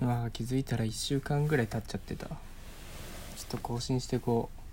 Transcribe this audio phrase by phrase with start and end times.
[0.00, 2.26] まあ気づいたら1週間ぐらい経っちゃってた。
[2.26, 2.36] ちょっ
[3.48, 4.64] と更新してこう。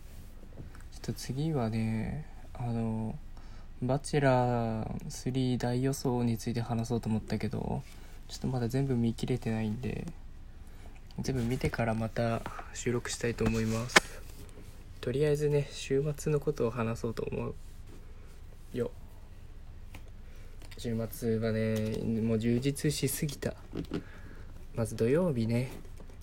[0.94, 3.18] ちょっと次はねあの
[3.82, 7.82] 「バチェラー3大予想」について話そうと思ったけど
[8.28, 10.06] ちょっとまだ全部見切れてないんで
[11.20, 12.44] 全部見てからまた
[12.76, 13.96] 収録したいと思います。
[15.02, 17.56] とりあえずね週末のことを話そうと思う
[18.78, 18.92] よ。
[20.78, 23.56] 週末はねもう充実しすぎた。
[24.76, 25.70] まず土曜日ね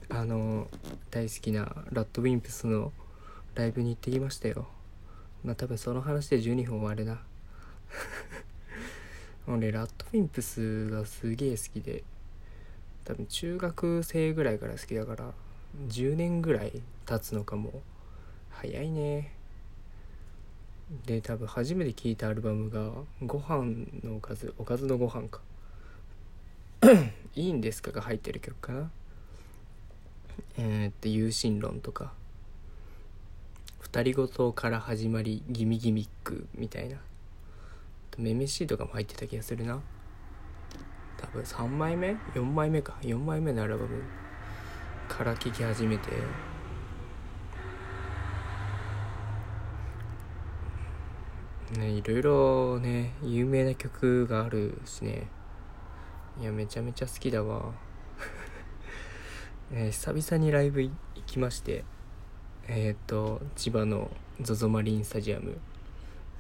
[0.09, 0.69] あの
[1.11, 2.93] 大好きなラッドウィンプスの
[3.55, 4.67] ライブに行ってきましたよ。
[5.45, 7.21] まあ多分その話で12分終わるな。
[9.47, 12.05] 俺ラッドウィンプスがすげえ好きで
[13.05, 15.33] 多分中学生ぐらいから好きだから
[15.89, 17.83] 10年ぐらい経つのかも。
[18.51, 19.35] 早いね。
[21.05, 25.43] で多分初めて聴いたアルバムが「ご飯のおかずおかずのご飯か。
[27.39, 28.91] いいんですかが入ってる曲かな？
[30.57, 32.13] えー、っと「有心論」とか
[33.79, 36.97] 「二人ごとから始まりギミギミック」みたいな。
[38.19, 39.81] めめしいとかも入ってた気がするな。
[41.17, 42.97] 多分3枚目？4枚目か。
[43.03, 44.03] 4枚目のアルバム。
[45.09, 46.11] から聴き始めて。
[51.79, 55.29] ねいろいろね有名な曲があるしね。
[56.41, 57.73] いやめちゃめちゃ好きだわ、
[59.73, 60.93] えー、久々にライブ行
[61.27, 61.85] きまして。
[62.69, 64.11] えっ、ー、と千葉の
[64.41, 65.59] ZOZO マリンスタジアム。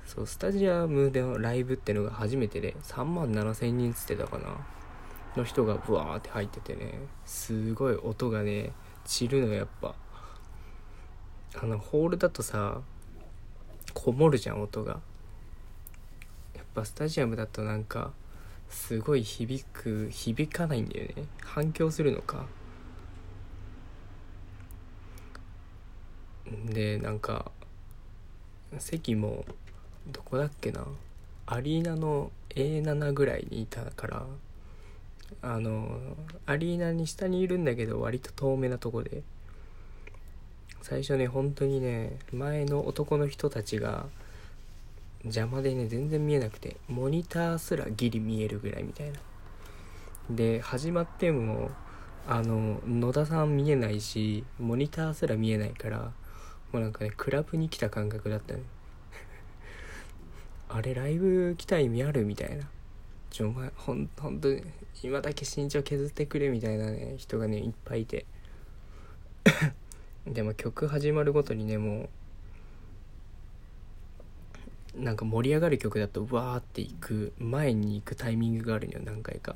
[0.06, 4.56] そうスタジアムでのライブってのが初めてで3万7千人つってたかな。
[5.36, 7.00] の人がブワーって入っててね。
[7.24, 8.72] すごい音がね
[9.04, 9.96] 散るのやっぱ。
[11.60, 12.82] あのホールだとさ
[13.94, 15.00] こもるじゃん音が。
[16.54, 18.12] やっぱスタジアムだとなんか
[18.70, 21.24] すごい響く響かないんだよね。
[21.42, 22.46] 反響するのか。
[26.66, 27.50] でなんか
[28.78, 29.44] 席も
[30.06, 30.86] どこだっけな。
[31.46, 34.26] アリーナの A7 ぐらいにいたから
[35.42, 39.22] あのアリーナに下にいるんだけど割と遠めなとこで。
[40.80, 44.06] 最初ね本当にね前の男の人たちが
[45.24, 49.18] 邪魔でね全然見えなくてモニターすらギリ見えるぐらいみたいな。
[50.30, 51.70] で始まっても
[52.26, 56.12] あの野田さん見えないしモニターすら見えないから
[56.70, 58.60] もうなんかねクラブに来た感覚だったね
[60.68, 62.68] あれライブ来た意味あるみたいな。
[63.30, 64.48] ちょお前ほんほんと
[65.02, 68.26] 今だけ身長削ってくれみたいなね人がねいっぱいいて。
[70.26, 72.08] でも曲始まるごとにねもう
[74.98, 79.54] なんか盛り上がる曲だとわーっていく前に行くタイミングがあるのよ何回か。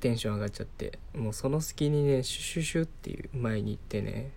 [0.00, 0.98] テンション上がっちゃって。
[1.14, 4.30] もうその隙にねシュシュシュっていう前に行ってね。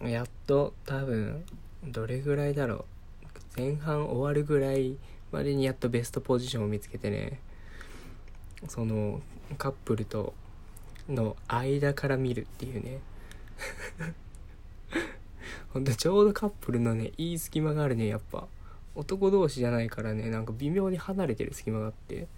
[0.00, 1.44] やっと多分
[1.84, 2.86] どれぐらいだろ
[3.56, 3.60] う。
[3.60, 4.96] 前半終わるぐらい
[5.30, 7.38] までにやっとベストポジションを見つけてね。
[8.66, 9.20] その
[9.58, 10.32] カップルと
[11.08, 13.00] の間から見るっていうね。
[15.72, 18.46] ほんとちょうどカップルのねいい隙間があるねやっぱ。
[18.94, 22.28] 男同士じゃないからねなんか微妙に離れてる隙間があって。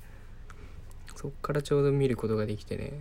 [1.16, 2.92] そっからちょうど見ることができてね。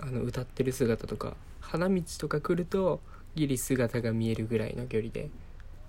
[0.00, 3.00] あの歌ってる姿とか花道とか来ると
[3.34, 5.30] ギリ姿が見えるぐらいの距離で。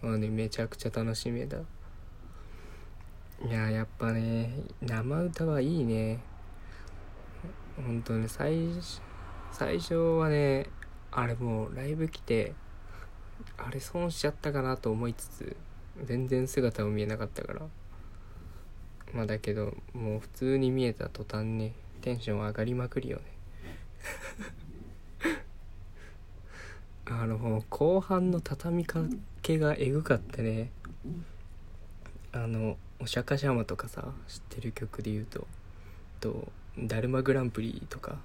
[0.02, 6.20] まあねめちゃくちゃ楽しめたいややっぱね生歌はいいね。
[7.78, 8.70] 本当に最
[9.52, 10.68] 最初はね
[11.12, 12.54] あれもうライブ来て
[13.64, 15.56] あれ損しちゃったかなと思いつつ
[16.04, 17.62] 全然姿を見えなかったから。
[19.14, 23.24] まあだけどもう普通に見えた途端ねテンション上がりまくるよね。
[27.06, 29.04] あの後半の畳みか
[29.42, 30.72] けがエグかったね。
[32.32, 35.46] あのお釈迦様とかさ知ってる曲で言うと。
[36.20, 38.18] とダルマグランプリとか。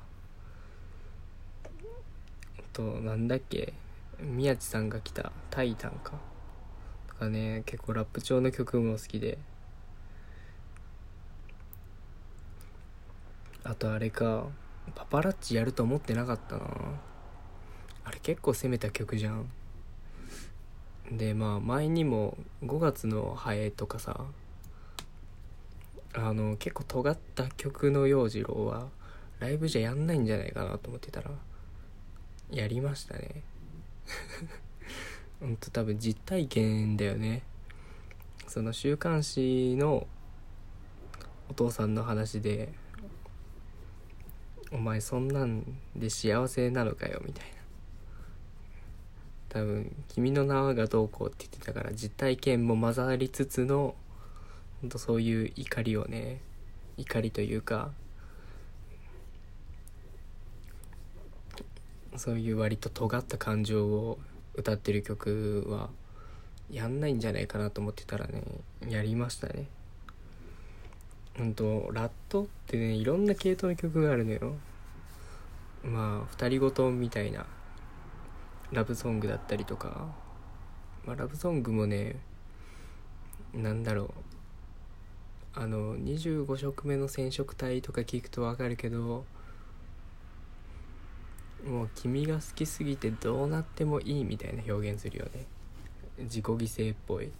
[2.73, 3.75] となんだっけ。
[4.21, 6.19] 宮地さんが来た「タイタンか」
[7.09, 9.39] とかね結構ラップ調の曲も好きで。
[13.65, 14.47] あとあれか
[14.95, 16.67] パパラッチやると思ってなかったな。
[18.05, 19.51] あれ結構攻めた曲じゃん。
[21.11, 24.25] でまあ前にも5月のハエとかさ
[26.15, 28.89] あの結構尖った曲の洋次郎は
[29.41, 31.31] ライブじゃやんないんじゃないかなと思ってたら
[32.51, 33.43] やりましたね。
[35.41, 37.43] ほんと多分実体験だよね。
[38.49, 40.07] その週刊誌の
[41.49, 42.73] お父さんの話で
[44.73, 45.65] お前そんなん
[45.95, 47.57] で幸せなのかよみたいな。
[49.49, 53.95] 多分「君の名は」がどうこうって言ってたから実体験も混ざりつつの
[54.81, 56.41] ほんとそういう怒りをね
[56.97, 57.93] 怒りというか
[62.19, 64.19] そういう割と尖った感情を
[64.55, 65.91] 歌ってる曲は
[66.71, 68.43] やんないんじゃないかなと思ってたらね
[68.89, 69.67] やりましたね。
[71.39, 74.55] うんとラットってねいろんな系統の曲があるのよ。
[75.85, 77.47] まあ二人ごとみたいな
[78.73, 80.09] ラブソングだったりとか、
[81.05, 82.17] まあ、ラブソングもね
[83.55, 84.11] なんだろう。
[85.59, 89.25] あの25色目の染色体とか聞くとわかるけど
[91.65, 95.47] もう君が好きすぎてどうなってもいいみたいな表現するよね。
[96.19, 97.31] 自己犠牲っぽい。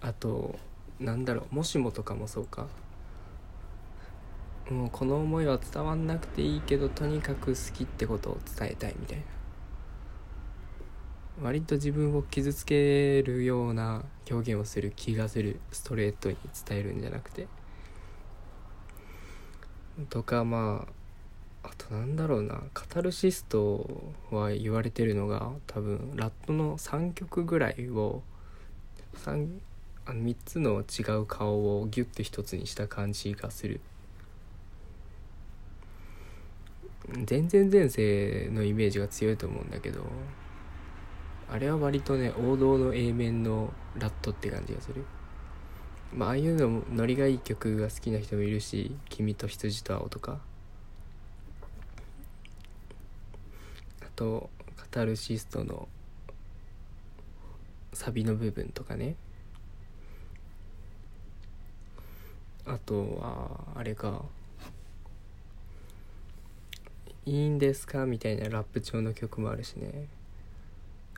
[0.00, 0.58] あと
[0.98, 1.54] なんだろう。
[1.54, 2.66] もしもとかもそうか。
[4.70, 9.24] もうこの思いは伝わんなくていいけどとにかく好きってことを伝えたいみたいな。
[11.42, 15.60] 割と自分を傷つけるような表現をする気がする。
[15.70, 16.36] ストレートに
[16.66, 17.46] 伝えるんじゃなくて。
[20.08, 20.86] とかま
[21.62, 28.22] ああとなんだろうなカタルシストは言われてるのが多分ラットの3曲ぐらいを
[29.16, 29.48] 3,
[30.06, 33.80] あの3つの違う顔をギュッと1つにした感じがする。
[37.24, 40.04] 全然前世のイメージが強いと思うんだけど
[41.50, 45.04] あれは割とね王道の A 面のラットって感じがする。
[46.14, 50.40] まああいうのもノリがいい曲が好きな人もいるし「君と羊と青」とか。
[54.02, 55.88] あとカタルシストの
[57.94, 59.16] サビの部分とかね。
[62.64, 64.22] あとはあれか
[67.26, 70.08] 「いいんですか?」みたいなラップ調の曲もあるしね。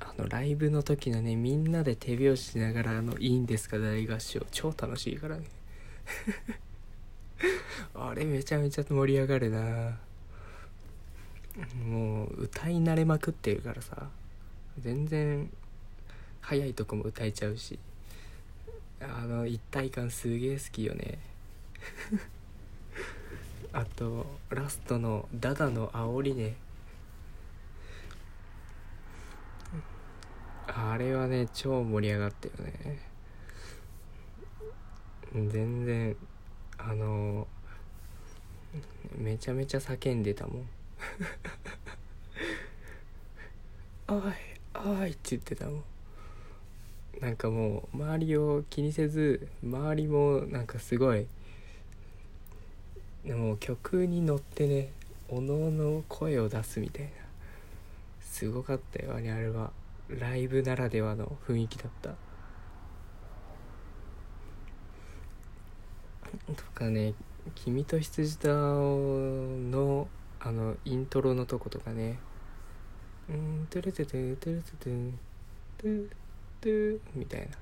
[0.07, 4.45] あのライブの時のねみんなで手拍子しながらあの「いいんですか?」大合唱。
[4.51, 5.45] 超楽しいからね。
[7.95, 9.99] あれめちゃめちゃ盛り上がるな。
[11.87, 14.11] もう歌い慣れまくってるからさ。
[14.79, 15.51] 全然
[16.41, 17.79] 早いとこも歌えちゃうし。
[19.01, 21.19] あの一体感すげえ好きよね。
[23.73, 26.57] あとラストの「ダダの煽りね。
[30.77, 32.99] あれはね超盛り上がったよね。
[35.33, 36.17] 全然
[36.79, 37.47] あの
[39.17, 40.69] めちゃめちゃ叫んでたもん。
[44.09, 44.23] おい
[44.75, 45.85] おいって言ってたもん。
[47.21, 51.29] なんかもう周りを気にせず周りもなんかすごい
[53.25, 54.91] でも曲に乗ってね
[55.29, 57.11] おのおの声を出すみたいな。
[58.21, 59.71] すごかったよあれあれは。
[60.09, 62.15] ライブならではの雰囲気だった。
[66.57, 67.15] とかね
[67.55, 70.09] 「君と羊との
[70.41, 72.19] あのイントロのとことかね
[73.31, 75.13] 「うんトゥルトゥトゥトゥルトゥトゥ
[75.79, 76.09] トゥ
[76.61, 77.57] トゥ」みたいな。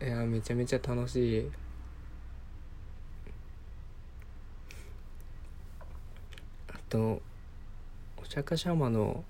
[0.06, 1.63] いやめちゃめちゃ楽しい。
[6.94, 7.20] と
[8.22, 9.24] お釈迦様の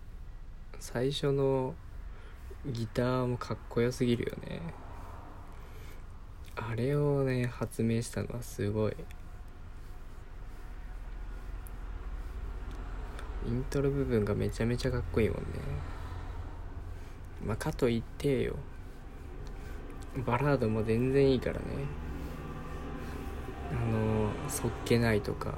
[0.79, 1.75] 最初の
[2.67, 4.61] ギターもかっこよすぎるよね。
[6.57, 8.97] あれをね発明したのはすごい。
[13.49, 15.45] イントロ部分がめちゃめちゃかっこいいもんね。
[17.47, 18.57] まあかといってよ。
[20.27, 21.61] バラードも全然いいからね。
[23.73, 25.55] あの「そっけない」とか。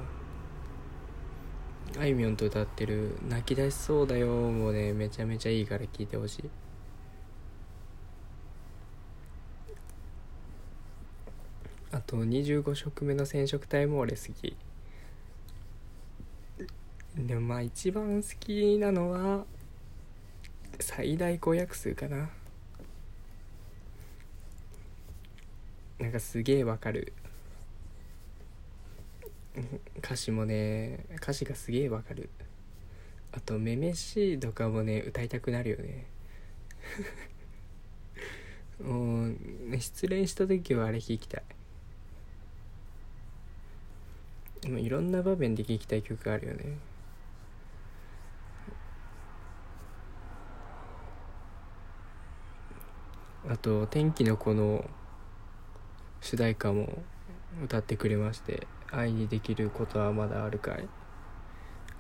[1.99, 6.51] あいみょんと歌ってる「泣き出しそうだよ」もねめちゃめちゃいいから聴いてほしい。
[11.91, 14.57] あと25色目の染色体も俺好き。
[17.17, 19.47] でもまあ一番好きなのは
[20.79, 22.29] 最大公約数かな。
[25.99, 27.15] なんかすげえわかる。
[29.99, 32.29] 歌詞もね歌詞がすげえわかる。
[33.33, 36.07] あと「めめしい」とかもね歌いたくなるよね。
[38.81, 39.37] もう
[39.79, 41.43] 失恋した時はあれ聴きたい。
[44.69, 46.79] もういろんな場面で聴きたい曲あるよね。
[53.49, 54.89] あと「天気の子」の
[56.21, 57.05] 主題歌も
[57.65, 60.89] 歌ってくれまして「愛にできることはまだあるかい」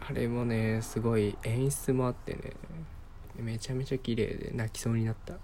[0.09, 2.53] あれもねすごい演出もあってね
[3.39, 5.35] めちゃめちゃ綺麗で泣きそうになった。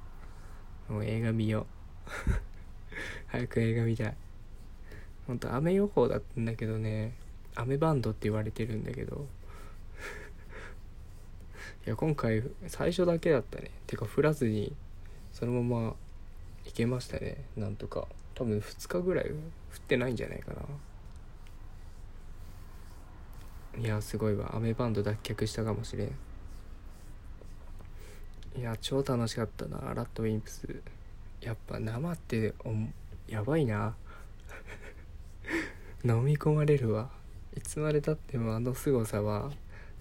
[0.88, 1.66] もう映画見よ
[2.06, 2.30] う。
[3.28, 4.16] 早く映画見たい。
[5.26, 7.14] ほんと雨予報だったんだけどね
[7.54, 9.26] 雨バンドって言われてるんだけど。
[11.86, 13.70] いや今回最初だけだったね。
[13.86, 14.74] てか降らずに
[15.32, 15.96] そのまま
[16.64, 17.44] 行けましたね。
[17.56, 18.06] なんとか。
[18.34, 19.34] 多分2日ぐらい降
[19.76, 20.62] ってないんじゃないかな。
[23.80, 24.52] いやすごいわ。
[24.54, 26.08] 雨バンド脱却したかもしれん。
[28.58, 29.94] いや超楽しかったな。
[29.94, 30.82] ラッドウィンプス。
[31.40, 32.72] やっぱ生ってお
[33.28, 33.94] やばいな。
[36.04, 37.10] 飲み込まれるわ。
[37.56, 39.52] いつまでたってもあの凄さは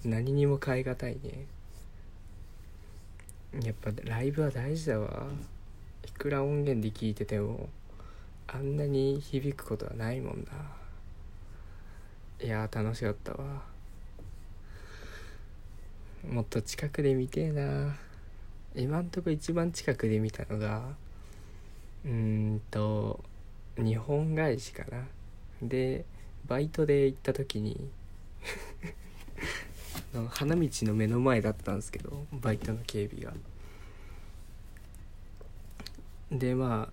[0.03, 1.47] 何にも代え難いね。
[3.63, 5.27] やっぱライブは大事だわ。
[6.08, 7.70] いくら音源で聴いてても
[8.48, 10.46] あんなに響くことはないもん
[12.39, 12.46] な。
[12.46, 13.62] いや楽しかったわ。
[16.27, 17.96] もっと近くで見てえな。
[18.75, 20.81] 今んとこ一番近くで見たのが
[22.05, 22.12] うー
[22.55, 23.20] んと
[23.77, 25.08] 日本返しかな。
[25.62, 26.05] で
[26.48, 27.89] バイトで行った時に
[30.29, 33.34] 花道の目の前だったんですけどバイトの警備が。
[36.31, 36.89] でま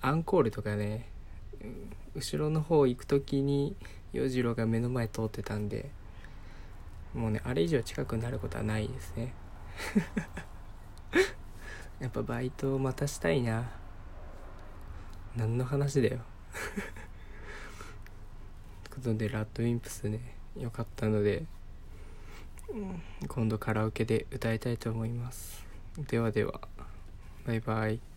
[0.00, 1.08] あアンコールとかね
[2.14, 3.74] 後ろの方行く時に
[4.12, 5.90] 洋次郎が目の前通ってたんで
[7.14, 9.32] もうねあれ以上近くなることはないですね。
[12.00, 13.70] やっぱバイトをまたしたいな。
[15.36, 16.18] 何の話だよ。
[18.84, 21.44] ということでラッドウィンプスね良かったので
[23.26, 25.66] 今度カラオケで歌いたいと思います。
[25.96, 26.60] ではでは
[27.46, 28.08] バイバイ。